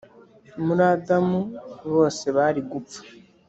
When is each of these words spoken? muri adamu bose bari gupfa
muri 0.65 0.83
adamu 0.93 1.39
bose 1.93 2.25
bari 2.37 2.61
gupfa 2.71 3.01